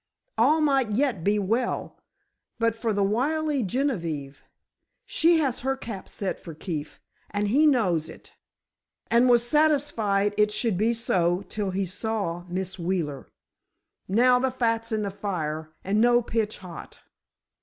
All 0.35 0.61
might 0.61 0.93
yet 0.93 1.23
be 1.23 1.37
well, 1.37 1.99
but 2.57 2.75
for 2.75 2.91
the 2.91 3.03
wily 3.03 3.61
Genevieve. 3.61 4.41
She 5.05 5.37
has 5.37 5.59
her 5.59 5.77
cap 5.77 6.09
set 6.09 6.39
for 6.43 6.55
Keefe, 6.55 6.99
and 7.29 7.49
he 7.49 7.67
knows 7.67 8.09
it, 8.09 8.33
and 9.11 9.29
was 9.29 9.47
satisfied 9.47 10.33
it 10.39 10.49
should 10.51 10.75
be 10.75 10.93
so, 10.93 11.43
till 11.47 11.69
he 11.69 11.85
saw 11.85 12.45
Miss 12.47 12.79
Wheeler. 12.79 13.29
Now, 14.07 14.39
the 14.39 14.49
fat's 14.49 14.91
in 14.91 15.03
the 15.03 15.11
fire, 15.11 15.69
and 15.83 16.01
no 16.01 16.23
pitch 16.23 16.57
hot." 16.57 17.01